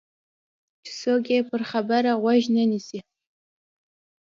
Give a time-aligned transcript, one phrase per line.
[0.83, 2.99] چې څوک یې پر خبره غوږ نه نیسي.